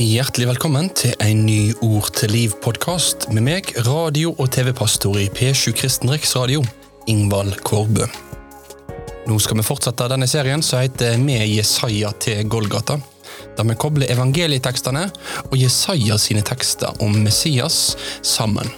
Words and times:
Hjertelig 0.00 0.46
velkommen 0.48 0.86
til 0.96 1.12
en 1.20 1.42
ny 1.44 1.74
Ord 1.84 2.06
til 2.16 2.30
liv-podkast 2.32 3.26
med 3.36 3.44
meg, 3.44 3.66
radio- 3.84 4.30
og 4.40 4.48
TV-pastor 4.54 5.18
i 5.20 5.26
P7 5.28 5.74
Kristen 5.76 6.08
Riksradio, 6.08 6.62
Ingvald 7.12 7.58
Kårbø. 7.60 8.06
Nå 9.28 9.36
skal 9.36 9.60
vi 9.60 9.66
fortsette 9.66 10.06
denne 10.08 10.24
serien 10.30 10.64
som 10.64 10.80
heter 10.80 11.18
Med 11.20 11.44
Jesaja 11.44 12.14
til 12.24 12.40
Golgata, 12.48 12.96
der 13.58 13.68
vi 13.68 13.76
kobler 13.76 14.08
evangelietekstene 14.14 15.04
og 15.50 15.58
Jesaja 15.60 16.16
sine 16.16 16.40
tekster 16.40 16.96
om 17.04 17.20
Messias 17.26 17.92
sammen. 18.24 18.72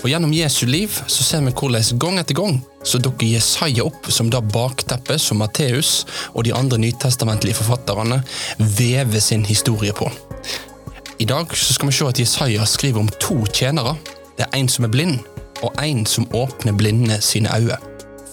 For 0.00 0.10
Gjennom 0.10 0.32
Jesu 0.36 0.66
liv 0.66 0.92
så 1.06 1.24
ser 1.24 1.44
vi 1.46 1.52
hvordan 1.54 1.98
gang 1.98 2.18
etter 2.20 2.36
gang 2.38 2.58
så 2.84 3.00
dukker 3.00 3.26
Jesaja 3.26 3.84
opp 3.86 4.10
som 4.12 4.30
det 4.30 4.42
bakteppet 4.52 5.22
som 5.22 5.40
Matteus 5.40 6.04
og 6.34 6.44
de 6.44 6.52
andre 6.54 6.78
nytestamentlige 6.82 7.56
forfatterne 7.62 8.20
vever 8.58 9.20
sin 9.20 9.44
historie 9.48 9.92
på. 9.96 10.10
I 11.18 11.24
dag 11.24 11.56
så 11.56 11.74
skal 11.74 11.88
vi 11.88 11.96
se 11.96 12.08
at 12.10 12.20
Jesaja 12.20 12.66
skriver 12.66 13.00
om 13.00 13.12
to 13.20 13.44
tjenere. 13.46 13.96
Det 14.36 14.44
er 14.48 14.58
en 14.58 14.68
som 14.68 14.84
er 14.84 14.92
blind, 14.92 15.20
og 15.62 15.72
en 15.82 16.04
som 16.06 16.28
åpner 16.34 16.76
blinde 16.76 17.20
sine 17.22 17.54
øyne. 17.56 17.78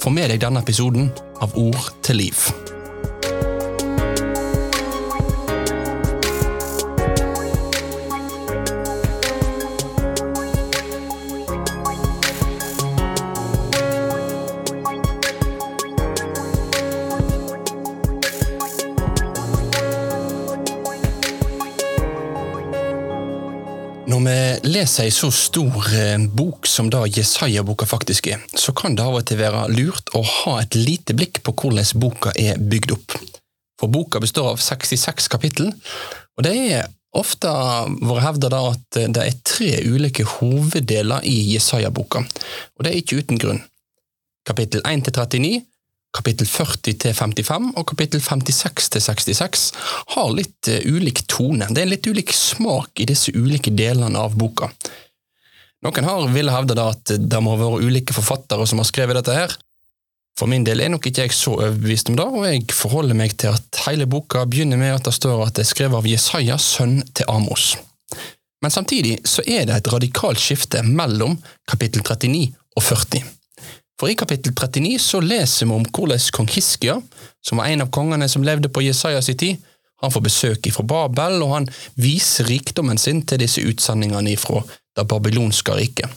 Få 0.02 0.09
med 0.09 0.34
deg 0.34 0.41
denne 0.41 0.63
episoden 0.65 1.12
av 1.41 1.55
Ord 1.55 1.93
til 2.04 2.23
liv. 2.26 2.60
Når 24.10 24.21
vi 24.26 24.35
leser 24.74 25.05
ei 25.05 25.12
så 25.13 25.27
stor 25.34 25.85
eh, 25.94 26.24
bok 26.34 26.66
som 26.66 26.88
da 26.90 27.04
Jesaja-boka 27.05 27.85
faktisk 27.85 28.32
er, 28.34 28.41
så 28.58 28.74
kan 28.74 28.96
det 28.98 29.05
av 29.05 29.20
og 29.20 29.27
til 29.30 29.38
være 29.38 29.68
lurt 29.76 30.10
å 30.18 30.24
ha 30.26 30.55
et 30.63 30.77
lite 30.77 31.13
blikk 31.18 31.43
på 31.46 31.54
hvordan 31.54 32.02
boka 32.02 32.34
er 32.40 32.58
bygd 32.58 32.96
opp. 32.96 33.18
For 33.77 33.93
boka 33.93 34.21
består 34.24 34.55
av 34.55 34.62
66 34.63 35.30
kapittel, 35.30 35.70
og 36.38 36.48
det 36.48 36.55
er 36.74 36.90
ofte 37.18 37.52
vært 38.02 38.26
hevda 38.26 38.63
at 38.71 39.02
det 39.13 39.26
er 39.27 39.40
tre 39.46 39.71
ulike 39.85 40.26
hoveddeler 40.38 41.27
i 41.27 41.38
Jesaja-boka, 41.54 42.26
og 42.26 42.86
det 42.86 42.93
er 42.93 43.04
ikke 43.04 43.21
uten 43.21 43.41
grunn. 43.41 43.62
Kapittel 44.49 44.82
1 44.82 45.05
til 45.05 45.20
39 45.21 45.54
Kapittel 46.12 46.48
40 46.48 46.98
til 46.99 47.13
55 47.15 47.70
og 47.79 47.85
kapittel 47.87 48.20
56 48.20 48.90
til 48.91 49.04
66 49.05 49.62
har 50.15 50.34
litt 50.35 50.68
uh, 50.68 50.81
ulik 50.91 51.23
tone. 51.31 51.70
Det 51.71 51.85
er 51.85 51.91
litt 51.93 52.07
ulik 52.07 52.34
smak 52.35 52.99
i 52.99 53.07
disse 53.07 53.31
ulike 53.31 53.71
delene 53.71 54.20
av 54.20 54.35
boka. 54.35 54.68
Noen 55.81 56.05
har 56.05 56.27
ville 56.29 56.53
hevde 56.53 56.77
at 56.84 57.13
det 57.15 57.40
må 57.41 57.55
ha 57.55 57.62
vært 57.63 57.87
ulike 57.87 58.13
forfattere 58.13 58.68
som 58.70 58.84
har 58.84 58.90
skrevet 58.90 59.18
dette 59.18 59.37
her. 59.37 59.55
For 60.37 60.49
min 60.51 60.65
del 60.68 60.84
er 60.84 60.91
nok 60.91 61.07
ikke 61.07 61.26
jeg 61.26 61.35
så 61.35 61.55
overbevist 61.57 62.12
om 62.12 62.20
det, 62.20 62.27
og 62.27 62.46
jeg 62.48 62.68
forholder 62.75 63.18
meg 63.18 63.35
til 63.40 63.55
at 63.55 63.81
hele 63.87 64.07
boka 64.09 64.44
begynner 64.50 64.79
med 64.79 64.96
at 64.96 65.07
det 65.07 65.16
står 65.18 65.47
at 65.47 65.57
det 65.57 65.66
er 65.66 65.72
skrevet 65.72 66.00
av 66.00 66.07
Jesaja, 66.07 66.57
sønn 66.62 67.01
til 67.16 67.28
Amos. 67.31 67.75
Men 68.62 68.73
samtidig 68.73 69.19
så 69.28 69.44
er 69.47 69.66
det 69.68 69.79
et 69.79 69.91
radikalt 69.91 70.40
skifte 70.41 70.84
mellom 70.85 71.38
kapittel 71.69 72.03
39 72.06 72.51
og 72.78 72.84
40. 72.85 73.23
For 74.02 74.09
i 74.09 74.18
kapittel 74.18 74.56
39 74.57 74.97
så 74.97 75.19
leser 75.22 75.68
vi 75.69 75.75
om 75.75 75.84
hvordan 75.85 76.24
kong 76.34 76.47
Hiskia, 76.50 76.96
som 77.46 77.59
var 77.62 77.69
en 77.69 77.84
av 77.84 77.91
kongene 77.94 78.25
som 78.34 78.41
levde 78.41 78.72
på 78.74 78.81
Jesajas 78.81 79.30
tid, 79.30 79.62
han 80.02 80.09
får 80.09 80.24
besøk 80.25 80.69
fra 80.74 80.85
Babel, 80.90 81.44
og 81.46 81.52
han 81.53 81.68
viser 82.02 82.50
rikdommen 82.50 82.97
sin 82.97 83.22
til 83.30 83.38
disse 83.44 83.62
utsendingene 83.62 84.34
fra 84.41 84.63
det 84.97 85.06
babylonske 85.06 85.75
riket. 85.78 86.09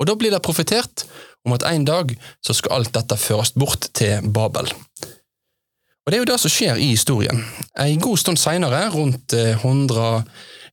Og 0.00 0.08
da 0.08 0.14
blir 0.16 0.32
det 0.32 0.40
profetert 0.40 1.04
om 1.44 1.52
at 1.52 1.66
en 1.68 1.84
dag 1.84 2.14
så 2.40 2.56
skal 2.56 2.78
alt 2.78 2.94
dette 2.96 3.20
føres 3.20 3.52
bort 3.52 3.90
til 3.92 4.24
Babel. 4.24 4.72
Og 4.72 6.08
Det 6.08 6.16
er 6.16 6.22
jo 6.24 6.30
det 6.32 6.40
som 6.40 6.54
skjer 6.54 6.80
i 6.80 6.88
historien. 6.94 7.44
En 7.76 8.00
god 8.00 8.16
stund 8.16 8.40
seinere, 8.40 8.86
rundt 8.94 9.36
100, 9.36 10.24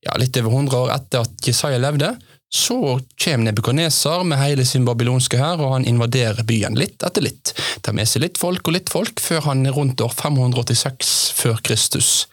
ja, 0.07 0.15
litt 0.15 0.39
over 0.39 0.55
100 0.55 0.79
år 0.79 0.95
etter 0.95 1.27
at 1.27 1.51
Jesaja 1.51 1.83
levde, 1.83 2.15
så 2.49 2.99
kommer 3.23 3.51
Nebukadneser 3.51 4.23
med 4.23 4.39
hele 4.39 4.65
sin 4.65 4.85
babylonske 4.87 5.39
hær, 5.39 5.59
og 5.59 5.73
han 5.73 5.87
invaderer 5.87 6.47
byen 6.47 6.77
litt 6.79 7.03
etter 7.03 7.25
litt. 7.25 7.51
Tar 7.83 7.95
med 7.97 8.07
seg 8.07 8.23
litt 8.23 8.39
folk 8.39 8.67
og 8.67 8.77
litt 8.77 8.91
folk, 8.91 9.19
før 9.19 9.49
han 9.49 9.67
rundt 9.75 10.01
år 10.03 10.15
586 10.15 11.15
før 11.35 11.59
Kristus 11.63 12.27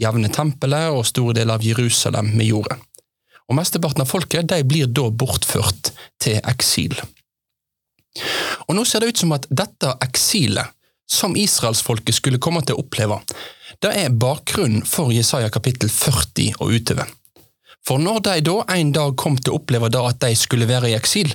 jevner 0.00 0.32
tempelet 0.32 0.90
og 0.90 1.06
store 1.06 1.36
deler 1.36 1.58
av 1.58 1.64
Jerusalem 1.66 2.32
med 2.36 2.48
jordet. 2.48 2.78
Og 3.50 3.58
Mesteparten 3.58 4.04
av 4.04 4.10
folket 4.10 4.48
de 4.50 4.62
blir 4.66 4.88
da 4.88 5.08
bortført 5.10 5.92
til 6.22 6.38
eksil. 6.48 6.96
Og 8.68 8.76
Nå 8.76 8.84
ser 8.88 9.02
det 9.02 9.12
ut 9.12 9.22
som 9.24 9.34
at 9.36 9.48
dette 9.50 9.96
eksilet, 10.04 10.72
som 11.12 11.36
israelsfolket 11.36 12.16
skulle 12.16 12.40
komme 12.40 12.62
til 12.64 12.78
å 12.78 12.84
oppleve, 12.84 13.18
det 13.84 13.90
er 13.98 14.14
bakgrunnen 14.14 14.84
for 14.88 15.12
Jesaja 15.12 15.50
kapittel 15.52 15.90
40 15.92 16.62
og 16.62 16.72
utover. 16.72 17.10
For 17.86 17.98
når 17.98 18.20
de 18.26 18.34
da 18.46 18.58
en 18.76 18.92
dag 18.94 19.16
kom 19.18 19.38
til 19.38 19.54
å 19.54 19.58
oppleve 19.58 19.90
da 19.90 20.04
at 20.08 20.20
de 20.22 20.34
skulle 20.38 20.68
være 20.70 20.92
i 20.92 20.96
eksil, 20.98 21.32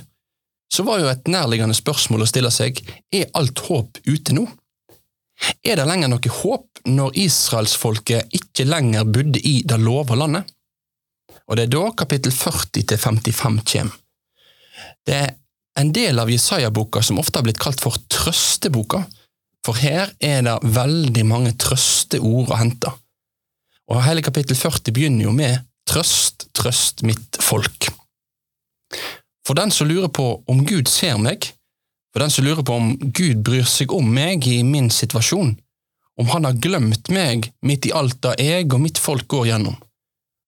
så 0.72 0.84
var 0.84 1.00
jo 1.00 1.08
et 1.10 1.28
nærliggende 1.28 1.76
spørsmål 1.76 2.24
å 2.24 2.28
stille 2.28 2.50
seg 2.52 2.80
er 3.14 3.30
alt 3.38 3.60
håp 3.68 4.00
ute 4.08 4.36
nå? 4.36 4.44
Er 5.64 5.78
det 5.78 5.86
lenger 5.88 6.10
noe 6.12 6.36
håp 6.40 6.82
når 6.88 7.18
israelsfolket 7.24 8.34
ikke 8.36 8.66
lenger 8.68 9.08
bodde 9.08 9.40
i 9.40 9.60
det 9.68 9.78
lova 9.80 10.16
landet? 10.18 10.48
Og 11.48 11.56
det 11.56 11.68
er 11.68 11.72
da 11.72 11.84
kapittel 11.96 12.34
40 12.34 12.88
til 12.90 13.00
55 13.00 13.60
kommer. 13.72 13.94
Det 15.06 15.14
er 15.16 15.30
en 15.80 15.92
del 15.94 16.18
av 16.20 16.30
Jesaja-boka 16.30 17.00
som 17.06 17.20
ofte 17.20 17.38
har 17.38 17.46
blitt 17.46 17.60
kalt 17.62 17.80
for 17.80 17.96
trøsteboka, 18.12 19.04
for 19.64 19.78
her 19.78 20.10
er 20.20 20.42
det 20.46 20.56
veldig 20.74 21.24
mange 21.28 21.54
trøsteord 21.60 22.50
å 22.52 22.58
hente. 22.58 22.92
Og 23.88 24.02
hele 24.04 24.24
kapittel 24.24 24.58
40 24.58 24.94
begynner 24.94 25.28
jo 25.28 25.32
med 25.34 25.64
Trøst, 25.88 26.50
trøst 26.52 27.02
mitt 27.06 27.38
folk. 27.40 27.88
For 29.46 29.56
den 29.56 29.72
som 29.72 29.88
lurer 29.88 30.10
på 30.12 30.26
om 30.46 30.64
Gud 30.68 30.90
ser 30.92 31.16
meg, 31.22 31.48
for 32.12 32.20
den 32.20 32.32
som 32.32 32.44
lurer 32.44 32.64
på 32.66 32.76
om 32.76 32.92
Gud 32.98 33.40
bryr 33.46 33.64
seg 33.68 33.92
om 33.96 34.04
meg 34.12 34.44
i 34.48 34.60
min 34.66 34.90
situasjon, 34.92 35.54
om 36.18 36.30
han 36.34 36.44
har 36.44 36.60
glemt 36.60 37.08
meg 37.14 37.48
midt 37.64 37.88
i 37.88 37.94
alt 37.96 38.18
det 38.26 38.36
jeg 38.42 38.68
og 38.68 38.82
mitt 38.82 39.00
folk 39.00 39.28
går 39.30 39.52
gjennom, 39.52 39.76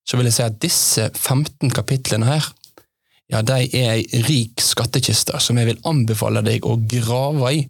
så 0.05 0.19
vil 0.19 0.29
jeg 0.29 0.37
si 0.37 0.45
at 0.45 0.61
disse 0.61 1.09
15 1.15 1.73
kapitlene 1.73 2.29
her, 2.29 2.49
ja, 3.31 3.45
de 3.47 3.69
er 3.79 3.93
ei 3.95 4.23
rik 4.27 4.61
skattkiste 4.61 5.39
som 5.39 5.61
jeg 5.61 5.71
vil 5.71 5.85
anbefale 5.87 6.43
deg 6.43 6.67
å 6.67 6.75
grave 6.91 7.53
i. 7.55 7.61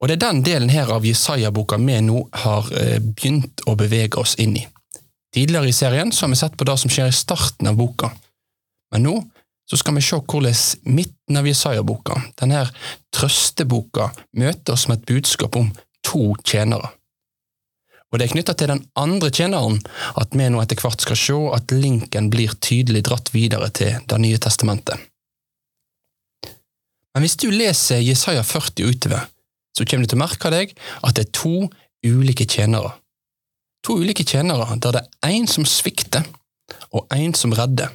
Og 0.00 0.08
det 0.08 0.18
er 0.18 0.26
den 0.26 0.42
delen 0.44 0.72
her 0.72 0.92
av 0.92 1.06
Jesaja-boka 1.08 1.80
vi 1.80 1.96
nå 2.04 2.26
har 2.44 2.68
begynt 3.00 3.64
å 3.66 3.74
bevege 3.80 4.20
oss 4.20 4.36
inn 4.40 4.58
i. 4.60 4.66
Tidligere 5.34 5.70
i 5.70 5.74
serien 5.76 6.12
så 6.12 6.24
har 6.26 6.32
vi 6.32 6.40
sett 6.40 6.56
på 6.58 6.66
det 6.66 6.76
som 6.82 6.90
skjer 6.90 7.10
i 7.10 7.14
starten 7.14 7.70
av 7.70 7.78
boka, 7.78 8.10
men 8.94 9.06
nå 9.06 9.18
så 9.70 9.78
skal 9.78 9.94
vi 9.94 10.02
se 10.02 10.18
hvordan 10.18 10.56
midten 10.90 11.38
av 11.38 11.46
Jesaja-boka, 11.46 12.16
denne 12.42 12.64
trøsteboka, 13.14 14.08
møter 14.34 14.74
oss 14.74 14.88
med 14.90 14.98
et 14.98 15.12
budskap 15.12 15.54
om 15.60 15.68
to 16.02 16.32
tjenere. 16.42 16.90
Og 18.10 18.18
Det 18.18 18.26
er 18.26 18.32
knytta 18.32 18.56
til 18.58 18.72
den 18.72 18.82
andre 18.98 19.30
tjeneren 19.30 19.78
at 20.18 20.34
vi 20.34 20.48
nå 20.50 20.58
etter 20.58 20.80
hvert 20.82 21.04
skal 21.04 21.18
se 21.20 21.36
at 21.54 21.70
linken 21.70 22.32
blir 22.32 22.56
tydelig 22.58 23.04
dratt 23.06 23.30
videre 23.30 23.70
til 23.70 24.02
Det 24.10 24.18
nye 24.18 24.38
testamentet. 24.42 24.98
Men 27.14 27.22
hvis 27.22 27.38
du 27.38 27.50
leser 27.50 28.02
Jesaja 28.02 28.42
40 28.42 28.90
utover, 28.90 29.28
så 29.76 29.86
kommer 29.86 30.02
du 30.02 30.10
til 30.10 30.18
å 30.18 30.24
merke 30.24 30.50
deg 30.50 30.74
at 31.06 31.14
det 31.14 31.28
er 31.28 31.32
to 31.38 31.70
ulike 32.02 32.46
tjenere. 32.46 32.90
To 33.86 33.96
ulike 34.00 34.24
tjenere 34.24 34.76
der 34.76 34.92
det 34.92 35.02
er 35.22 35.34
en 35.34 35.48
som 35.48 35.64
svikter, 35.64 36.24
og 36.92 37.06
en 37.14 37.34
som 37.34 37.52
redder. 37.52 37.88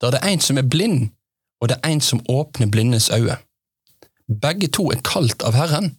Der 0.00 0.10
det 0.10 0.20
er 0.22 0.28
en 0.28 0.40
som 0.40 0.58
er 0.58 0.68
blind, 0.68 1.08
og 1.60 1.68
det 1.68 1.78
er 1.82 1.90
en 1.90 2.00
som 2.00 2.22
åpner 2.28 2.70
blindes 2.70 3.10
øyne. 3.10 3.38
Begge 4.28 4.68
to 4.68 4.90
er 4.90 5.00
kalt 5.04 5.42
av 5.42 5.56
Herren, 5.56 5.96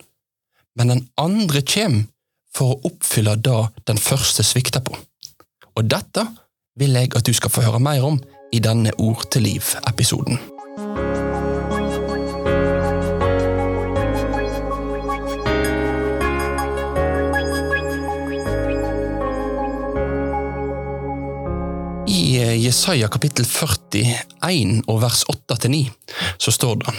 men 0.76 0.90
den 0.90 1.08
andre 1.18 1.62
kommer 1.62 2.06
for 2.56 2.76
å 2.76 2.92
oppfylle 2.92 3.36
det 3.36 3.58
den 3.88 3.98
første 3.98 4.44
svikter 4.44 4.84
på. 4.86 4.96
Og 5.76 5.90
dette 5.90 6.26
vil 6.80 6.96
jeg 6.96 7.16
at 7.16 7.26
du 7.26 7.34
skal 7.34 7.52
få 7.54 7.66
høre 7.66 7.82
mer 7.84 8.06
om 8.06 8.22
i 8.54 8.62
denne 8.64 8.94
Ord 8.98 9.28
til 9.32 9.46
liv-episoden. 9.46 10.59
I 22.30 22.38
Jesaja 22.62 23.08
kapittel 23.10 23.46
41 23.46 24.84
og 24.86 25.00
vers 25.02 25.24
8-9 25.32 25.80
så 26.38 26.52
står 26.54 26.76
det 26.84 26.92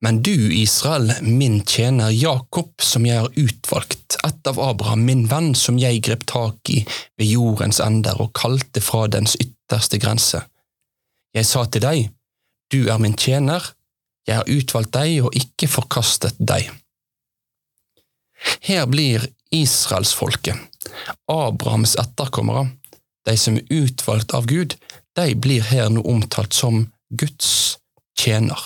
Men 0.00 0.22
du, 0.24 0.32
Israel, 0.56 1.12
min 1.20 1.58
tjener 1.60 2.08
Jakob, 2.08 2.70
som 2.80 3.04
jeg 3.04 3.20
har 3.20 3.36
utvalgt, 3.36 4.16
ett 4.24 4.48
av 4.48 4.60
Abraham, 4.64 5.02
min 5.04 5.26
venn, 5.28 5.50
som 5.52 5.76
jeg 5.76 6.00
grep 6.08 6.24
tak 6.30 6.72
i 6.72 6.78
ved 7.18 7.28
jordens 7.28 7.82
ender 7.84 8.16
og 8.22 8.32
kalte 8.32 8.80
fra 8.80 9.02
dens 9.12 9.36
ytterste 9.36 10.00
grense. 10.00 10.40
Jeg 11.36 11.48
sa 11.50 11.66
til 11.68 11.84
deg, 11.84 12.08
du 12.72 12.88
er 12.88 13.02
min 13.02 13.16
tjener, 13.16 13.60
jeg 14.24 14.40
har 14.40 14.48
utvalgt 14.48 14.96
deg 14.96 15.20
og 15.26 15.36
ikke 15.36 15.68
forkastet 15.68 16.40
deg. 16.40 16.72
Her 18.64 18.88
blir 18.88 19.28
israelsfolket, 19.52 20.56
Abrahams 21.28 21.98
etterkommere, 22.00 22.70
de 23.26 23.36
som 23.40 23.58
er 23.58 23.66
utvalgt 23.72 24.34
av 24.36 24.46
Gud, 24.50 24.76
de 25.16 25.34
blir 25.34 25.64
her 25.66 25.90
nå 25.90 26.02
omtalt 26.06 26.54
som 26.54 26.86
Guds 27.10 27.78
tjener. 28.18 28.58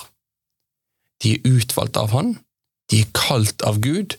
De 1.21 1.35
er 1.35 1.47
utvalgt 1.47 1.97
av 1.97 2.11
Han, 2.15 2.35
de 2.91 3.03
er 3.03 3.13
kalt 3.15 3.63
av 3.67 3.79
Gud, 3.83 4.17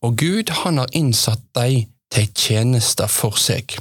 og 0.00 0.16
Gud 0.20 0.50
han 0.62 0.80
har 0.80 0.92
innsatt 0.96 1.42
dem 1.56 1.90
til 2.14 2.30
tjenester 2.32 3.10
for 3.10 3.36
seg. 3.40 3.76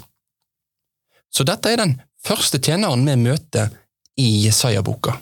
Så 1.33 1.45
dette 1.47 1.71
er 1.71 1.79
den 1.79 1.95
første 2.25 2.59
tjeneren 2.61 3.05
vi 3.07 3.15
møter 3.19 3.71
i 4.19 4.27
Jesaja-boka. 4.45 5.15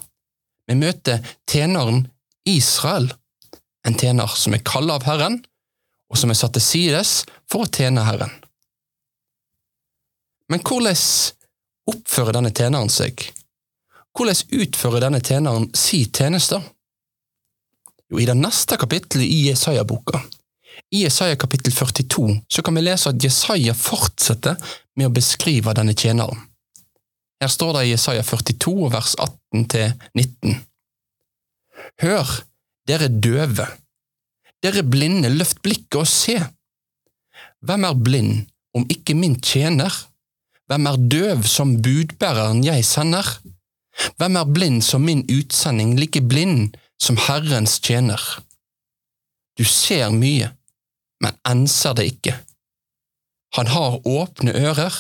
Vi 0.67 0.77
møter 0.79 1.21
tjeneren 1.49 2.05
Israel, 2.47 3.11
en 3.87 3.97
tjener 3.97 4.31
som 4.37 4.55
er 4.55 4.65
kallet 4.65 4.99
av 4.99 5.07
Herren, 5.07 5.41
og 6.11 6.19
som 6.19 6.31
er 6.31 6.39
satt 6.39 6.55
til 6.57 6.65
sides 6.65 7.13
for 7.51 7.65
å 7.65 7.71
tjene 7.71 8.03
Herren. 8.07 8.33
Men 10.51 10.59
hvordan 10.67 10.97
oppfører 11.91 12.35
denne 12.35 12.51
tjeneren 12.51 12.91
seg? 12.91 13.23
Hvordan 14.11 14.59
utfører 14.59 15.05
denne 15.05 15.21
tjeneren 15.23 15.69
si 15.77 16.03
tjeneste? 16.11 16.59
Jo, 18.11 18.19
I 18.19 18.27
det 18.27 18.35
neste 18.35 18.75
kapittelet 18.75 19.31
i 19.31 19.45
Jesaja-boka, 19.47 20.19
i 20.91 21.05
Jesaja 21.05 21.37
kapittel 21.39 21.71
42, 21.71 22.41
så 22.51 22.63
kan 22.63 22.75
vi 22.75 22.83
lese 22.83 23.13
at 23.13 23.23
Jesaja 23.23 23.73
fortsetter 23.77 24.59
med 24.99 25.07
å 25.07 25.13
beskrive 25.15 25.71
denne 25.77 25.95
tjeneren. 25.95 26.43
Her 27.41 27.49
står 27.49 27.77
det 27.77 27.85
i 27.87 27.93
Jesaja 27.93 28.23
42, 28.27 28.75
vers 28.91 29.15
18 29.15 29.95
19. 30.19 30.59
Hør, 32.03 32.35
dere 32.87 33.07
døve, 33.07 33.65
dere 34.61 34.83
blinde, 34.83 35.31
løft 35.31 35.63
blikket 35.63 36.01
og 36.03 36.09
se. 36.11 36.35
Hvem 37.63 37.87
er 37.87 38.03
blind 38.03 38.35
om 38.75 38.83
ikke 38.91 39.15
min 39.15 39.39
tjener? 39.39 39.95
Hvem 40.71 40.87
er 40.87 41.01
døv 41.11 41.41
som 41.51 41.73
budbæreren 41.83 42.61
jeg 42.63 42.85
sender? 42.87 43.27
Hvem 44.15 44.37
er 44.39 44.51
blind 44.55 44.77
som 44.87 45.01
min 45.03 45.25
utsending, 45.27 45.97
like 45.99 46.21
blind 46.23 46.77
som 46.95 47.17
Herrens 47.19 47.73
tjener? 47.83 48.21
Du 49.59 49.65
ser 49.67 50.13
mye, 50.15 50.47
men 51.19 51.35
enser 51.43 51.97
det 51.99 52.05
ikke. 52.13 52.37
Han 53.57 53.67
har 53.67 53.99
åpne 54.07 54.53
ører, 54.55 54.95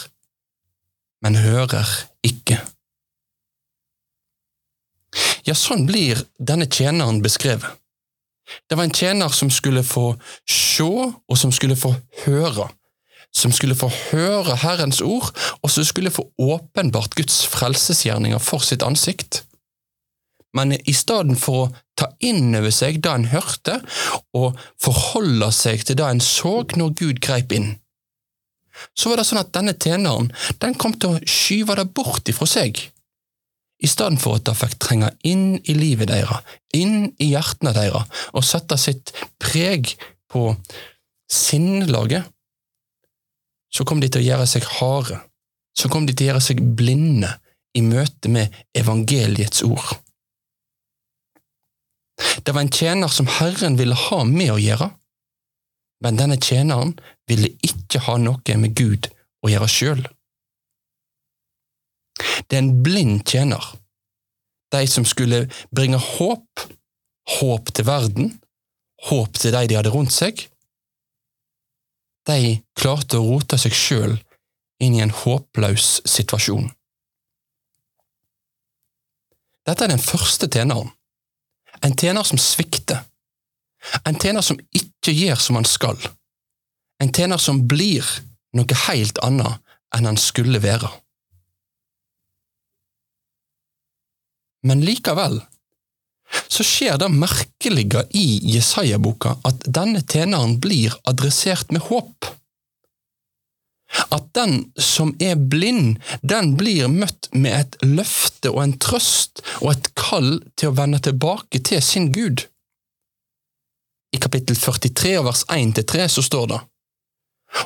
men 1.23 1.39
hører 1.39 1.87
ikke. 2.27 2.59
Ja, 5.47 5.55
sånn 5.55 5.87
blir 5.87 6.19
denne 6.35 6.67
tjeneren 6.67 7.23
beskrevet. 7.23 7.79
Det 8.67 8.75
var 8.75 8.89
en 8.89 8.99
tjener 8.99 9.31
som 9.31 9.47
skulle 9.47 9.87
få 9.87 10.17
se, 10.43 10.83
og 10.83 11.39
som 11.39 11.55
skulle 11.55 11.79
få 11.79 11.95
høre 12.25 12.67
som 13.35 13.53
skulle 13.55 13.77
få 13.79 13.87
høre 14.11 14.57
Herrens 14.59 15.01
ord, 15.01 15.31
og 15.61 15.71
som 15.71 15.85
skulle 15.87 16.11
få 16.13 16.27
åpenbart 16.37 17.15
Guds 17.15 17.45
frelsesgjerninger 17.51 18.41
for 18.43 18.63
sitt 18.65 18.83
ansikt. 18.83 19.43
Men 20.53 20.73
i 20.75 20.93
stedet 20.95 21.37
for 21.39 21.63
å 21.63 21.69
ta 21.95 22.09
inn 22.19 22.51
over 22.57 22.73
seg 22.75 22.99
det 23.03 23.11
en 23.11 23.29
hørte, 23.31 23.77
og 24.35 24.59
forholde 24.81 25.51
seg 25.55 25.85
til 25.87 25.99
det 25.99 26.07
en 26.07 26.23
så 26.23 26.57
når 26.75 26.97
Gud 26.99 27.21
greip 27.23 27.55
inn, 27.55 27.75
så 28.97 29.11
var 29.11 29.19
det 29.19 29.27
sånn 29.27 29.41
at 29.41 29.51
denne 29.53 29.75
tjeneren 29.77 30.31
den 30.63 30.75
kom 30.79 30.95
til 30.97 31.15
å 31.15 31.21
skyve 31.29 31.75
det 31.77 31.91
bort 31.95 32.29
ifra 32.31 32.47
seg, 32.49 32.79
i 33.81 33.89
stedet 33.89 34.21
for 34.21 34.37
at 34.37 34.45
det 34.45 34.57
fikk 34.59 34.75
trenge 34.81 35.09
inn 35.25 35.55
i 35.65 35.73
livet 35.73 36.11
deres, 36.11 36.43
inn 36.77 37.11
i 37.17 37.31
hjertene 37.31 37.73
deres, 37.73 38.05
og 38.35 38.45
sette 38.45 38.77
sitt 38.77 39.13
preg 39.41 39.95
på 40.31 40.51
sinnelaget 41.31 42.27
så 43.71 43.85
kom 43.87 44.01
de 44.03 44.09
til 44.11 44.21
å 44.21 44.27
gjøre 44.27 44.47
seg 44.49 44.67
harde, 44.77 45.19
så 45.77 45.89
kom 45.91 46.07
de 46.07 46.15
til 46.15 46.27
å 46.27 46.31
gjøre 46.31 46.45
seg 46.45 46.63
blinde 46.77 47.31
i 47.77 47.83
møte 47.85 48.31
med 48.31 48.53
evangeliets 48.77 49.63
ord. 49.63 49.93
Det 52.43 52.53
var 52.53 52.65
en 52.65 52.73
tjener 52.73 53.11
som 53.11 53.29
Herren 53.39 53.77
ville 53.79 53.97
ha 53.97 54.23
med 54.27 54.51
å 54.53 54.59
gjøre, 54.61 54.91
men 56.03 56.17
denne 56.17 56.37
tjeneren 56.41 56.95
ville 57.29 57.53
ikke 57.65 58.01
ha 58.07 58.17
noe 58.21 58.57
med 58.59 58.75
Gud 58.77 59.07
å 59.45 59.51
gjøre 59.51 59.69
sjøl. 59.71 60.03
Det 62.47 62.57
er 62.57 62.63
en 62.63 62.81
blind 62.83 63.23
tjener, 63.29 63.63
de 64.73 64.85
som 64.89 65.05
skulle 65.07 65.45
bringe 65.75 65.99
håp, 66.01 66.65
håp 67.39 67.71
til 67.75 67.87
verden, 67.87 68.31
håp 69.09 69.37
til 69.39 69.55
de 69.55 69.67
de 69.69 69.77
hadde 69.77 69.93
rundt 69.93 70.13
seg, 70.13 70.45
de 72.29 72.61
klarte 72.77 73.17
å 73.17 73.25
rote 73.25 73.57
seg 73.61 73.73
sjøl 73.75 74.15
inn 74.81 74.97
i 74.97 75.03
en 75.03 75.13
håpløs 75.13 76.01
situasjon. 76.09 76.69
Dette 79.67 79.85
er 79.85 79.93
den 79.93 80.01
første 80.01 80.49
tjeneren. 80.49 80.89
En 81.85 81.95
tjener 81.97 82.25
som 82.27 82.39
svikter. 82.41 83.03
En 84.05 84.17
tjener 84.21 84.45
som 84.45 84.59
ikke 84.77 85.13
gjør 85.13 85.39
som 85.41 85.57
han 85.57 85.67
skal. 85.69 85.97
En 87.01 87.13
tjener 87.13 87.41
som 87.41 87.63
blir 87.69 88.05
noe 88.57 88.81
helt 88.87 89.21
annet 89.25 89.61
enn 89.95 90.09
han 90.09 90.19
skulle 90.21 90.61
være. 90.63 90.89
Men 94.67 94.83
likevel 94.85 95.39
så 96.31 96.63
skjer 96.63 96.97
det 97.01 97.09
merkelige 97.13 98.05
i 98.17 98.39
Jesaja-boka 98.53 99.37
at 99.47 99.65
denne 99.67 100.03
tjeneren 100.03 100.57
blir 100.63 100.95
adressert 101.07 101.71
med 101.71 101.83
håp. 101.89 102.29
At 104.11 104.29
den 104.35 104.71
som 104.79 105.11
er 105.19 105.35
blind, 105.35 105.99
den 106.23 106.53
blir 106.59 106.87
møtt 106.91 107.27
med 107.35 107.57
et 107.57 107.77
løfte 107.83 108.53
og 108.53 108.61
en 108.63 108.77
trøst 108.79 109.43
og 109.59 109.73
et 109.73 109.91
kall 109.99 110.37
til 110.55 110.71
å 110.71 110.77
vende 110.77 111.01
tilbake 111.03 111.59
til 111.67 111.83
sin 111.83 112.11
Gud. 112.15 112.45
I 114.15 114.19
kapittel 114.19 114.55
43 114.59 115.17
vers 115.27 115.43
1-3 115.51 116.07
så 116.15 116.23
står 116.23 116.47
det 116.51 116.61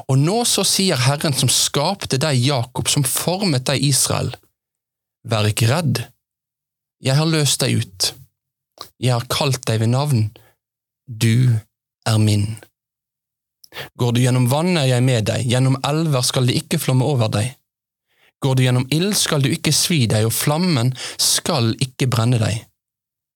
Og 0.10 0.18
nå 0.22 0.42
så 0.50 0.66
sier 0.66 1.02
Herren 1.06 1.34
som 1.38 1.50
skapte 1.50 2.18
deg 2.22 2.42
Jakob, 2.42 2.90
som 2.90 3.06
formet 3.06 3.66
deg 3.70 3.86
Israel, 3.86 4.34
vær 5.26 5.50
ikke 5.50 5.70
redd, 5.70 6.06
jeg 7.06 7.18
har 7.18 7.30
løst 7.30 7.62
deg 7.62 7.82
ut 7.82 8.14
jeg 9.02 9.14
har 9.14 9.28
kalt 9.32 9.64
deg 9.68 9.82
ved 9.84 9.92
navn, 9.92 10.30
du 11.06 11.58
er 12.08 12.18
min. 12.22 12.48
Går 14.00 14.16
du 14.16 14.22
gjennom 14.24 14.48
vannet, 14.52 14.86
er 14.86 14.96
jeg 14.96 15.06
med 15.06 15.28
deg, 15.28 15.46
gjennom 15.52 15.78
elver 15.84 16.24
skal 16.26 16.48
det 16.48 16.56
ikke 16.62 16.80
flomme 16.80 17.08
over 17.08 17.32
deg. 17.32 17.52
Går 18.44 18.56
du 18.56 18.64
gjennom 18.64 18.88
ild, 18.94 19.16
skal 19.18 19.44
du 19.44 19.50
ikke 19.52 19.74
svi 19.76 20.06
deg, 20.12 20.28
og 20.28 20.36
flammen 20.36 20.94
skal 21.22 21.74
ikke 21.84 22.08
brenne 22.12 22.40
deg. 22.42 22.64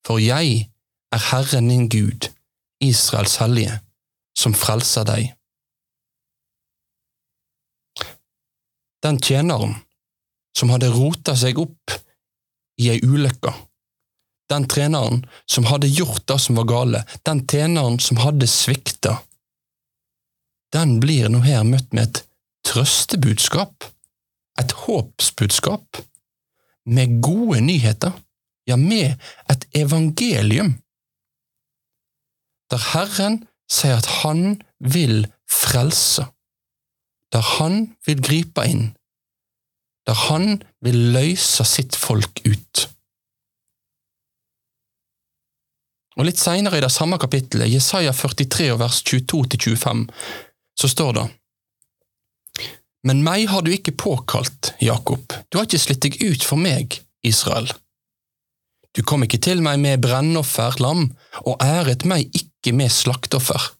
For 0.07 0.21
jeg 0.21 0.69
er 1.11 1.25
Herren 1.31 1.69
din 1.71 1.89
Gud, 1.91 2.29
Israels 2.83 3.39
hellige, 3.41 3.79
som 4.37 4.55
frelser 4.55 5.07
deg. 5.09 5.33
Den 9.03 9.19
tjeneren 9.23 9.77
som 10.55 10.71
hadde 10.73 10.91
rota 10.91 11.35
seg 11.39 11.59
opp 11.61 11.95
i 12.79 12.89
ei 12.91 12.99
ulykke, 13.03 13.51
den 14.49 14.65
treneren 14.67 15.23
som 15.45 15.67
hadde 15.69 15.89
gjort 15.91 16.25
det 16.27 16.39
som 16.41 16.57
var 16.57 16.67
gale, 16.69 17.03
den 17.27 17.43
tjeneren 17.47 17.99
som 18.01 18.21
hadde 18.23 18.47
svikta, 18.49 19.19
den 20.73 20.99
blir 21.01 21.29
nå 21.29 21.41
her 21.45 21.63
møtt 21.65 21.93
med 21.93 22.07
et 22.07 22.23
trøstebudskap, 22.67 23.85
et 24.59 24.75
håpsbudskap, 24.85 26.01
med 26.89 27.19
gode 27.21 27.61
nyheter, 27.61 28.13
ja, 28.69 28.77
med 28.77 29.17
et 29.49 29.65
evangelium, 29.77 30.75
der 32.69 32.81
Herren 32.93 33.43
sier 33.69 33.97
at 33.97 34.09
Han 34.21 34.61
vil 34.77 35.25
frelse, 35.49 36.27
der 37.33 37.45
Han 37.57 37.95
vil 38.05 38.21
gripe 38.21 38.65
inn, 38.69 38.91
der 40.05 40.17
Han 40.29 40.61
vil 40.85 40.97
løse 41.15 41.65
sitt 41.65 41.97
folk 41.97 42.41
ut. 42.45 42.89
Og 46.19 46.27
Litt 46.27 46.39
seinere 46.41 46.81
i 46.81 46.83
det 46.83 46.91
samme 46.91 47.15
kapittelet, 47.21 47.71
Jesaja 47.71 48.11
43 48.11 48.73
vers 48.79 48.99
22–25, 49.07 50.01
så 50.75 50.89
står 50.91 51.13
det 51.15 51.27
Men 53.07 53.23
meg 53.23 53.45
har 53.47 53.63
du 53.63 53.71
ikke 53.71 53.95
påkalt, 53.95 54.73
Jakob, 54.83 55.23
du 55.47 55.57
har 55.57 55.69
ikke 55.69 55.79
slitt 55.79 56.03
deg 56.03 56.19
ut 56.19 56.43
for 56.43 56.59
meg, 56.59 56.99
Israel. 57.23 57.71
Du 58.91 59.03
kom 59.07 59.23
ikke 59.23 59.39
til 59.39 59.63
meg 59.63 59.79
med 59.79 60.01
brennoffer, 60.03 60.75
lam, 60.83 61.07
og 61.45 61.63
æret 61.63 62.03
meg 62.09 62.27
ikke 62.35 62.73
med 62.75 62.91
slakteoffer. 62.91 63.71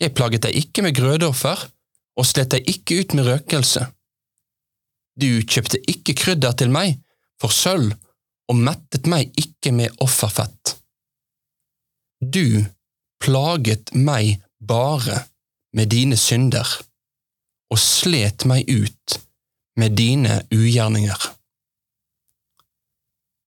Jeg 0.00 0.14
plaget 0.14 0.46
deg 0.46 0.62
ikke 0.62 0.84
med 0.86 0.94
grødeoffer, 0.94 1.64
og 2.18 2.28
slet 2.28 2.54
deg 2.54 2.70
ikke 2.70 3.00
ut 3.02 3.16
med 3.18 3.26
røkelse. 3.26 3.88
Du 5.20 5.42
kjøpte 5.42 5.80
ikke 5.90 6.14
krydder 6.16 6.54
til 6.54 6.70
meg 6.70 7.00
for 7.40 7.50
sølv, 7.50 7.96
og 8.50 8.62
mettet 8.62 9.10
meg 9.10 9.34
ikke 9.38 9.74
med 9.74 9.98
offerfett. 10.02 10.69
Du 12.20 12.64
plaget 13.20 13.94
meg 13.96 14.42
bare 14.60 15.24
med 15.72 15.88
dine 15.88 16.16
synder, 16.20 16.68
og 17.72 17.78
slet 17.80 18.44
meg 18.44 18.68
ut 18.68 19.20
med 19.80 19.96
dine 19.96 20.42
ugjerninger. 20.52 21.20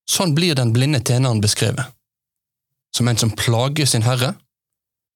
Sånn 0.09 0.33
blir 0.33 0.57
den 0.57 0.73
blinde 0.73 1.03
tjeneren 1.05 1.41
beskrevet. 1.43 1.85
Som 2.93 3.09
en 3.09 3.17
som 3.17 3.33
plager 3.33 3.89
sin 3.89 4.05
herre, 4.05 4.33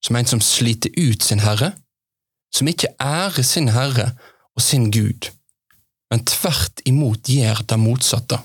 som 0.05 0.15
en 0.17 0.29
som 0.29 0.41
sliter 0.41 0.93
ut 0.97 1.23
sin 1.25 1.41
herre, 1.41 1.73
som 2.53 2.69
ikke 2.69 2.93
ærer 3.01 3.45
sin 3.45 3.69
herre 3.73 4.11
og 4.55 4.63
sin 4.63 4.89
Gud, 4.93 5.29
men 6.09 6.23
tvert 6.25 6.81
imot 6.85 7.29
gjør 7.29 7.65
det 7.67 7.77
motsatte. 7.81 8.39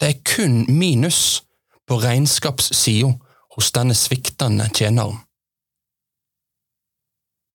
Det 0.00 0.08
er 0.08 0.24
kun 0.26 0.64
minus 0.70 1.42
på 1.86 1.98
regnskapssida 2.02 3.14
hos 3.56 3.72
denne 3.72 3.96
sviktende 3.96 4.68
tjeneren. 4.74 5.22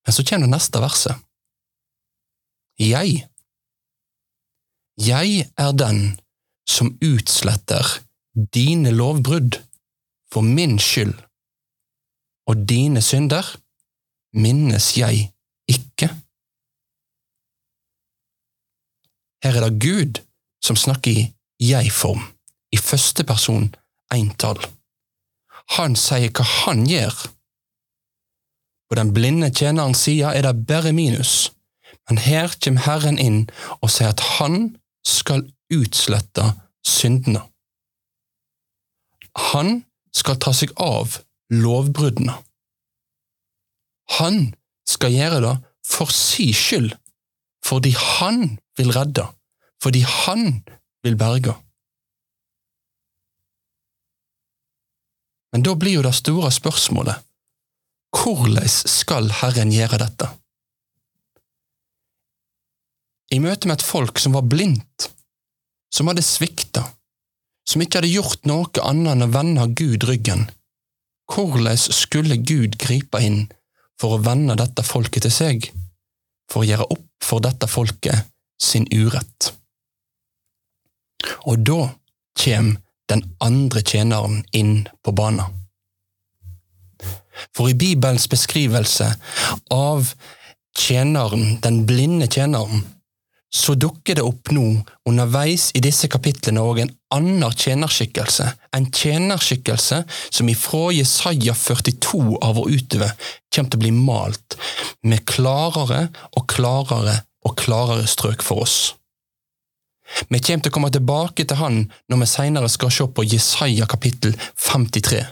Men 0.06 0.16
så 0.16 0.26
kommer 0.26 0.50
neste 0.50 0.82
verset. 0.82 1.18
Jeg. 2.82 3.28
Jeg 4.98 5.46
er 5.58 5.72
den 5.78 6.00
som 6.68 6.96
utsletter 7.02 7.86
dine 8.56 8.92
lovbrudd 8.96 9.60
for 10.34 10.42
min 10.42 10.80
skyld, 10.80 11.14
og 12.50 12.66
dine 12.70 13.04
synder 13.06 13.46
minnes 14.34 14.92
jeg 14.98 15.28
ikke. 15.70 16.10
Her 19.44 19.58
er 19.58 19.68
det 19.68 19.82
Gud 19.84 20.22
som 20.64 20.78
snakker 20.78 21.12
i 21.12 21.26
jeg-form, 21.62 22.22
i 22.72 22.78
første 22.78 23.26
person 23.28 23.70
entall. 24.14 24.62
Han 25.78 25.96
sier 26.00 26.32
hva 26.36 26.46
han 26.66 26.86
gjør. 26.90 27.16
På 28.90 28.98
den 29.00 29.14
blinde 29.16 29.52
tjenerens 29.56 30.04
side 30.04 30.34
er 30.36 30.44
det 30.44 30.68
bare 30.68 30.92
minus, 30.92 31.52
men 32.10 32.20
her 32.20 32.52
kommer 32.64 32.84
Herren 32.88 33.20
inn 33.22 33.46
og 33.80 33.92
sier 33.94 34.12
at 34.12 34.24
han 34.40 34.74
skal 35.08 35.46
utslette 35.72 36.50
syndene. 36.84 37.46
Han 39.54 39.84
skal 40.12 40.40
ta 40.44 40.52
seg 40.56 40.74
av 40.76 41.22
lovbruddene. 41.52 42.36
Han 44.20 44.52
skal 44.88 45.16
gjøre 45.16 45.40
det 45.46 45.56
for 45.88 46.12
si 46.12 46.52
skyld, 46.56 46.92
fordi 47.64 47.94
han 47.96 48.58
vil 48.80 48.92
redde, 48.96 49.24
fordi 49.84 50.04
han 50.04 50.64
vil 51.06 51.16
berge. 51.20 51.56
Men 55.52 55.66
da 55.68 55.76
blir 55.76 56.00
jo 56.00 56.06
det 56.06 56.16
store 56.16 56.52
spørsmålet 56.54 57.28
hvordan 58.12 58.68
skal 58.68 59.30
Herren 59.40 59.72
gjøre 59.72 60.00
dette? 60.02 60.28
I 63.32 63.40
møte 63.40 63.70
med 63.70 63.80
et 63.80 63.86
folk 63.88 64.20
som 64.20 64.36
var 64.36 64.44
blindt, 64.52 65.08
som 65.96 66.10
hadde 66.12 66.24
svikta, 66.26 66.84
som 67.68 67.84
ikke 67.84 68.02
hadde 68.02 68.12
gjort 68.12 68.44
noe 68.50 68.84
annet 68.84 69.14
enn 69.14 69.24
å 69.24 69.30
vende 69.32 69.68
Gud 69.80 70.04
ryggen, 70.10 70.50
hvordan 71.32 71.80
skulle 71.80 72.42
Gud 72.44 72.76
gripe 72.82 73.22
inn 73.24 73.46
for 74.02 74.18
å 74.18 74.24
vende 74.26 74.58
dette 74.60 74.84
folket 74.84 75.24
til 75.24 75.36
seg, 75.36 75.70
for 76.52 76.64
å 76.64 76.68
gjøre 76.68 76.90
opp 76.92 77.08
for 77.24 77.44
dette 77.44 77.70
folket 77.72 78.28
sin 78.60 78.88
urett? 78.92 79.54
Og 81.48 81.64
da 81.64 81.86
kjem 82.42 82.74
den 83.12 83.26
andre 83.44 83.84
tjeneren 83.84 84.42
inn 84.56 84.86
på 85.04 85.14
banen. 85.16 85.58
For 87.56 87.72
i 87.72 87.78
Bibelens 87.78 88.28
beskrivelse 88.30 89.08
av 89.74 90.14
tjeneren, 90.78 91.60
den 91.64 91.86
blinde 91.88 92.28
tjeneren, 92.32 92.84
så 93.52 93.76
dukker 93.76 94.16
det 94.16 94.24
opp 94.24 94.52
nå, 94.56 94.64
underveis 95.10 95.70
i 95.76 95.82
disse 95.84 96.08
kapitlene, 96.12 96.64
òg 96.64 96.86
en 96.86 96.94
annen 97.12 97.52
tjenerskikkelse. 97.52 98.48
En 98.78 98.88
tjenerskikkelse 98.88 100.04
som 100.30 100.52
ifra 100.52 100.86
Jesaja 100.96 101.56
42 101.58 102.38
av 102.40 102.62
og 102.62 102.72
utover 102.72 103.12
kommer 103.52 103.74
til 103.74 103.82
å 103.82 103.84
bli 103.84 103.92
malt 103.98 104.56
med 105.04 105.26
klarere 105.28 106.06
og 106.32 106.48
klarere 106.54 107.20
og 107.44 107.58
klarere 107.60 108.08
strøk 108.08 108.46
for 108.46 108.64
oss. 108.64 108.78
Vi 110.30 110.40
kommer 110.40 110.64
til 110.64 110.72
å 110.72 110.76
komme 110.76 110.92
tilbake 110.94 111.46
til 111.48 111.60
han 111.60 111.84
når 112.12 112.24
vi 112.24 112.30
senere 112.30 112.70
skal 112.72 112.92
se 112.94 113.08
på 113.08 113.26
Jesaja 113.28 113.88
kapittel 113.90 114.36
53. 114.60 115.24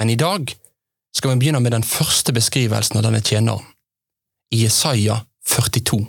Men 0.00 0.10
i 0.10 0.18
dag 0.20 0.54
skal 1.16 1.34
vi 1.34 1.42
begynne 1.42 1.60
med 1.60 1.74
den 1.74 1.86
første 1.86 2.32
beskrivelsen 2.32 3.00
av 3.00 3.04
denne 3.06 3.20
tjeneren, 3.24 3.64
i 4.54 4.64
Jesaja 4.64 5.20
42. 5.46 6.00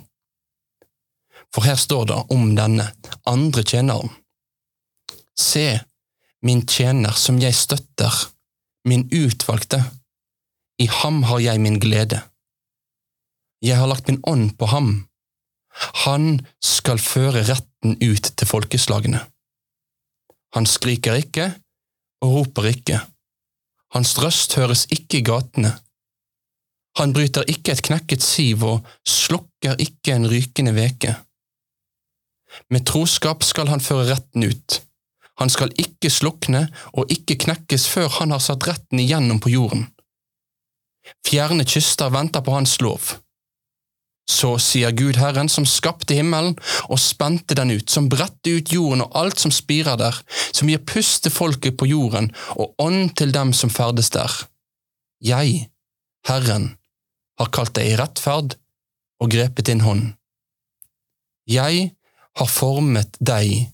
For 1.52 1.66
her 1.66 1.76
står 1.76 2.06
det 2.08 2.18
om 2.32 2.54
denne 2.56 2.88
andre 3.28 3.64
tjeneren. 3.66 4.12
Se, 5.38 5.80
min 6.42 6.62
tjener 6.66 7.16
som 7.18 7.40
jeg 7.42 7.56
støtter, 7.56 8.12
min 8.88 9.04
utvalgte, 9.12 9.82
i 10.80 10.88
ham 10.90 11.22
har 11.28 11.42
jeg 11.44 11.60
min 11.62 11.78
glede. 11.82 12.22
Jeg 13.62 13.78
har 13.78 13.90
lagt 13.90 14.08
min 14.08 14.22
ånd 14.26 14.56
på 14.58 14.66
ham. 14.72 14.94
Han 16.04 16.40
skal 16.62 17.00
føre 17.00 17.44
retten 17.48 17.96
ut 18.02 18.32
til 18.36 18.48
folkeslagene. 18.48 19.22
Han 20.52 20.68
skriker 20.68 21.16
ikke 21.22 21.48
og 22.22 22.34
roper 22.36 22.68
ikke. 22.72 23.00
Hans 23.96 24.14
røst 24.20 24.56
høres 24.56 24.86
ikke 24.92 25.20
i 25.20 25.26
gatene. 25.26 25.72
Han 27.00 27.12
bryter 27.16 27.48
ikke 27.48 27.72
et 27.72 27.84
knekket 27.84 28.24
siv 28.24 28.64
og 28.68 28.88
slukker 29.08 29.80
ikke 29.80 30.16
en 30.16 30.28
rykende 30.28 30.74
veke. 30.76 31.14
Med 32.68 32.84
troskap 32.88 33.44
skal 33.48 33.70
han 33.72 33.80
føre 33.80 34.10
retten 34.12 34.44
ut. 34.44 34.82
Han 35.40 35.48
skal 35.52 35.72
ikke 35.80 36.12
slukne 36.12 36.66
og 36.92 37.12
ikke 37.12 37.38
knekkes 37.46 37.88
før 37.88 38.10
han 38.20 38.34
har 38.34 38.42
satt 38.44 38.68
retten 38.68 39.00
igjennom 39.00 39.40
på 39.40 39.54
jorden. 39.54 39.86
Fjerne 41.26 41.64
kyster 41.66 42.12
venter 42.12 42.44
på 42.44 42.52
hans 42.54 42.76
lov. 42.84 43.16
Så 44.30 44.54
sier 44.62 44.94
Gud 44.94 45.18
Herren, 45.18 45.48
som 45.50 45.66
skapte 45.66 46.14
himmelen 46.14 46.54
og 46.88 47.00
spente 47.02 47.56
den 47.58 47.72
ut, 47.74 47.90
som 47.90 48.08
bredte 48.12 48.54
ut 48.58 48.72
jorden 48.72 49.02
og 49.04 49.16
alt 49.18 49.42
som 49.42 49.52
spirer 49.54 49.98
der, 49.98 50.16
som 50.54 50.70
gir 50.70 50.82
pust 50.86 51.24
til 51.24 51.34
folket 51.34 51.76
på 51.78 51.88
jorden 51.90 52.30
og 52.54 52.74
ånd 52.82 53.16
til 53.18 53.34
dem 53.34 53.52
som 53.56 53.72
ferdes 53.72 54.12
der. 54.14 54.30
Jeg, 55.22 55.68
Herren, 56.28 56.76
har 57.38 57.50
kalt 57.54 57.74
deg 57.78 57.92
i 57.92 57.98
rettferd 57.98 58.56
og 59.22 59.30
grepet 59.30 59.68
din 59.70 59.82
hånd. 59.82 60.12
Jeg 61.50 61.90
har 62.38 62.50
formet 62.50 63.18
deg 63.18 63.72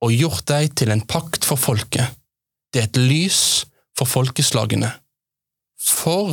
og 0.00 0.14
gjort 0.16 0.46
deg 0.48 0.72
til 0.80 0.92
en 0.92 1.04
pakt 1.04 1.44
for 1.44 1.60
folket. 1.60 2.16
Det 2.72 2.80
er 2.80 2.88
et 2.88 3.00
lys 3.00 3.66
for 3.98 4.08
folkeslagene, 4.08 4.88
for 5.76 6.32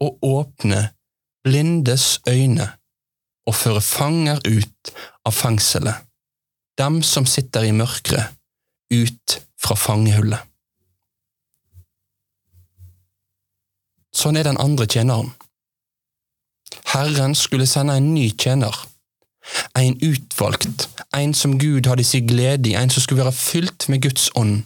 å 0.00 0.08
åpne 0.24 0.86
blindes 1.44 2.22
øyne 2.28 2.70
og 3.46 3.56
føre 3.56 3.82
fanger 3.84 4.40
ut 4.46 4.94
av 5.26 5.36
fengselet, 5.36 6.06
dem 6.80 7.02
som 7.02 7.26
sitter 7.26 7.68
i 7.68 7.74
mørket, 7.76 8.32
ut 8.92 9.38
fra 9.60 9.76
fangehullet. 9.78 10.40
Sånn 14.14 14.38
er 14.38 14.46
den 14.46 14.60
andre 14.60 14.86
tjeneren. 14.86 15.32
Herren 16.94 17.34
skulle 17.34 17.66
sende 17.66 17.96
en 17.98 18.12
ny 18.14 18.28
tjener 18.38 18.76
en 19.74 19.98
utvalgt, 20.02 20.88
en 21.14 21.34
som 21.34 21.58
Gud 21.58 21.86
hadde 21.86 22.04
sin 22.04 22.26
glede 22.28 22.70
i, 22.70 22.74
en 22.74 22.90
som 22.90 23.02
skulle 23.02 23.24
være 23.24 23.36
fylt 23.36 23.88
med 23.88 24.02
Guds 24.02 24.30
ånd, 24.34 24.62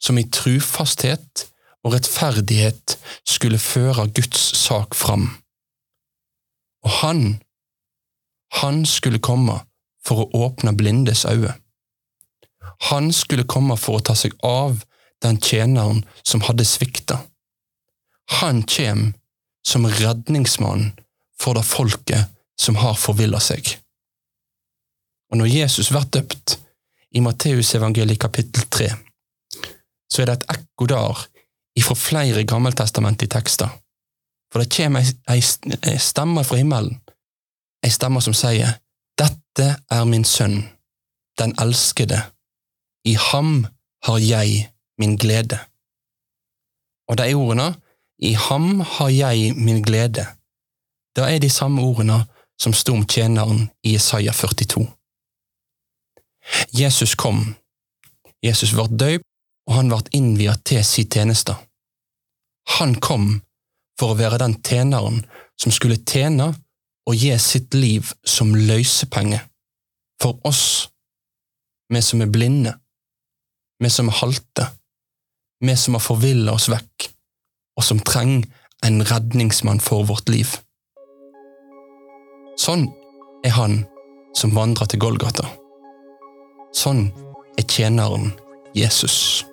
som 0.00 0.18
i 0.18 0.26
trufasthet 0.32 1.46
og 1.84 1.94
rettferdighet 1.94 2.96
skulle 3.28 3.58
føre 3.58 4.08
Guds 4.16 4.40
sak 4.58 4.94
fram. 4.94 5.30
Og 6.84 6.90
han, 7.02 7.40
han 8.50 8.86
skulle 8.86 9.22
komme 9.22 9.60
for 10.06 10.24
å 10.24 10.46
åpne 10.46 10.72
blindes 10.76 11.24
øyne. 11.28 11.54
Han 12.90 13.12
skulle 13.12 13.48
komme 13.48 13.76
for 13.76 13.98
å 13.98 14.04
ta 14.04 14.16
seg 14.16 14.34
av 14.46 14.82
den 15.22 15.38
tjeneren 15.40 16.02
som 16.22 16.42
hadde 16.46 16.64
svikta. 16.64 17.20
Han 18.40 18.62
kjem 18.64 19.10
som 19.66 19.86
redningsmann 19.86 20.90
for 21.40 21.58
det 21.58 21.66
folket 21.68 22.32
som 22.60 22.78
har 22.80 22.96
forvilla 23.00 23.40
seg. 23.40 23.76
Og 25.30 25.40
når 25.40 25.52
Jesus 25.52 25.90
blir 25.92 26.08
døpt 26.12 26.56
i 27.14 27.22
Matteusevangeliet 27.24 28.20
kapittel 28.20 28.66
3, 28.66 28.88
så 30.10 30.22
er 30.22 30.30
det 30.30 30.38
et 30.40 30.48
ekko 30.56 30.88
der 30.90 31.22
ifra 31.78 31.96
flere 31.96 32.44
gammeltestamentlige 32.48 33.30
tekster. 33.36 33.70
For 34.50 34.62
det 34.62 34.72
kommer 34.74 35.06
ei 35.30 35.98
stemme 36.02 36.42
fra 36.44 36.58
himmelen, 36.58 36.98
ei 37.84 37.90
stemme 37.90 38.20
som 38.24 38.36
sier, 38.36 38.78
Dette 39.18 39.66
er 39.90 40.04
min 40.08 40.24
sønn, 40.24 40.62
den 41.38 41.52
elskede, 41.60 42.22
i 43.04 43.14
ham 43.14 43.66
har 44.06 44.18
jeg 44.18 44.70
min 44.98 45.16
glede. 45.16 45.58
Og 47.08 47.18
de 47.18 47.34
ordene, 47.34 47.74
i 48.18 48.32
ham 48.32 48.80
har 48.80 49.08
jeg 49.08 49.54
min 49.56 49.82
glede, 49.82 50.26
da 51.16 51.28
er 51.28 51.40
de 51.40 51.50
samme 51.50 51.82
ordene 51.82 52.22
som 52.60 52.72
sto 52.76 52.94
om 52.94 53.06
tjeneren 53.08 53.68
i 53.82 53.94
Isaiah 53.94 54.34
42. 54.34 54.86
Jesus 56.72 57.14
kom, 57.14 57.54
Jesus 58.44 58.72
ble 58.76 58.86
døypt, 58.88 59.26
og 59.68 59.76
han 59.76 59.92
ble 59.92 60.00
innviet 60.16 60.64
til 60.66 60.84
sin 60.84 61.08
tjeneste. 61.08 61.54
Han 62.78 62.96
kom 63.00 63.40
for 64.00 64.12
å 64.12 64.18
være 64.18 64.40
den 64.42 64.56
tjeneren 64.64 65.22
som 65.60 65.72
skulle 65.74 66.00
tjene 66.08 66.52
og 67.08 67.16
gi 67.16 67.32
sitt 67.40 67.74
liv 67.74 68.12
som 68.24 68.54
løsepenge 68.54 69.40
for 70.20 70.38
oss, 70.44 70.90
vi 71.90 72.02
som 72.04 72.22
er 72.22 72.30
blinde, 72.30 72.74
vi 73.80 73.90
som 73.90 74.10
er 74.10 74.18
halte, 74.20 74.66
vi 75.64 75.76
som 75.76 75.96
har 75.96 76.04
forvilla 76.04 76.54
oss 76.54 76.68
vekk, 76.72 77.08
og 77.76 77.86
som 77.86 78.02
trenger 78.04 78.46
en 78.86 79.02
redningsmann 79.04 79.80
for 79.80 80.04
vårt 80.08 80.28
liv. 80.32 80.52
Sånn 82.60 82.86
er 83.44 83.56
han 83.56 83.80
som 84.36 84.52
vandrer 84.56 84.90
til 84.90 85.00
Golgata. 85.00 85.48
Sånn 86.76 87.08
er 87.58 87.66
tjeneren 87.66 88.30
Jesus. 88.76 89.44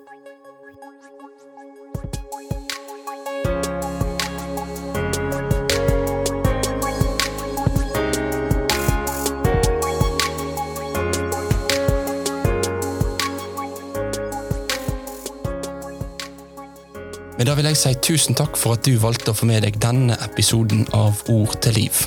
Vil 17.58 17.66
jeg 17.72 17.78
si 17.80 17.90
tusen 18.06 18.36
takk 18.38 18.54
for 18.54 18.76
at 18.76 18.86
du 18.86 18.92
valgte 19.02 19.32
å 19.32 19.36
få 19.36 19.46
med 19.48 19.64
deg 19.66 19.80
denne 19.82 20.14
episoden 20.22 20.84
av 20.94 21.24
Ord 21.32 21.56
til 21.64 21.74
liv. 21.74 22.04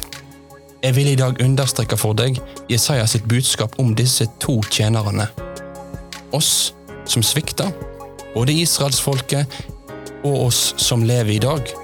Jeg 0.79 0.95
vil 0.95 1.09
i 1.11 1.17
dag 1.19 1.41
understreke 1.43 1.97
for 1.99 2.15
deg 2.15 2.39
Jesaja 2.71 3.03
sitt 3.09 3.27
budskap 3.27 3.75
om 3.81 3.91
disse 3.97 4.29
to 4.39 4.61
tjenerne. 4.71 5.27
Oss 6.31 6.71
som 7.03 7.25
svikter, 7.25 7.67
både 8.31 8.55
israelsfolket 8.63 9.59
og 10.23 10.47
oss 10.47 10.63
som 10.79 11.03
lever 11.03 11.35
i 11.35 11.43
dag. 11.43 11.75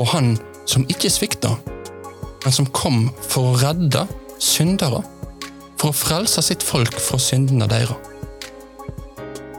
Og 0.00 0.08
han 0.14 0.34
som 0.64 0.88
ikke 0.88 1.12
svikter, 1.12 1.60
men 2.46 2.54
som 2.54 2.70
kom 2.72 3.10
for 3.20 3.50
å 3.50 3.58
redde 3.60 4.06
syndere, 4.40 5.02
for 5.76 5.92
å 5.92 6.00
frelse 6.06 6.40
sitt 6.48 6.64
folk 6.64 6.96
fra 6.96 7.20
syndene 7.20 7.68
deres. 7.68 8.08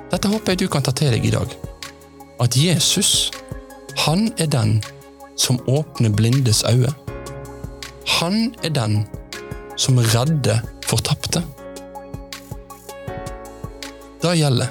Dette 0.10 0.32
håper 0.32 0.56
jeg 0.56 0.66
du 0.66 0.72
kan 0.74 0.82
ta 0.82 0.96
til 0.96 1.14
deg 1.14 1.30
i 1.30 1.36
dag 1.38 1.71
at 2.42 2.58
Jesus, 2.58 3.32
han 3.98 4.32
er 4.38 4.50
den 4.50 4.84
som 5.38 5.60
åpner 5.70 6.10
blindes 6.10 6.64
øyne. 6.70 6.94
Han 8.08 8.56
er 8.64 8.70
den 8.70 9.08
som 9.78 9.98
redder 9.98 10.62
fortapte. 10.86 11.44
Det 14.22 14.36
gjelder 14.38 14.68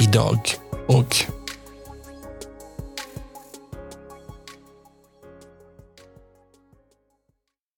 i 0.00 0.06
dag 0.06 0.56
òg. 0.88 1.35